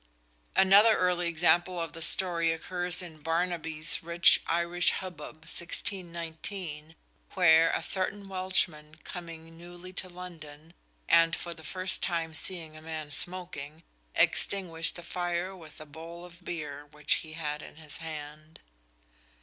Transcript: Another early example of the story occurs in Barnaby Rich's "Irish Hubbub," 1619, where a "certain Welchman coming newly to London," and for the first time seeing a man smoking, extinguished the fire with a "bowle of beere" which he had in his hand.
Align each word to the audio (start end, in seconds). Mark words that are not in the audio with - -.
Another 0.55 0.97
early 0.97 1.27
example 1.27 1.79
of 1.79 1.93
the 1.93 2.01
story 2.01 2.51
occurs 2.51 3.03
in 3.03 3.21
Barnaby 3.21 3.83
Rich's 4.01 4.39
"Irish 4.47 4.93
Hubbub," 4.93 5.43
1619, 5.45 6.95
where 7.35 7.69
a 7.69 7.83
"certain 7.83 8.27
Welchman 8.27 8.95
coming 9.03 9.55
newly 9.59 9.93
to 9.93 10.09
London," 10.09 10.73
and 11.07 11.35
for 11.35 11.53
the 11.53 11.61
first 11.63 12.01
time 12.01 12.33
seeing 12.33 12.75
a 12.75 12.81
man 12.81 13.11
smoking, 13.11 13.83
extinguished 14.15 14.95
the 14.95 15.03
fire 15.03 15.55
with 15.55 15.79
a 15.79 15.85
"bowle 15.85 16.25
of 16.25 16.43
beere" 16.43 16.87
which 16.87 17.17
he 17.21 17.33
had 17.33 17.61
in 17.61 17.75
his 17.75 17.97
hand. 17.97 18.59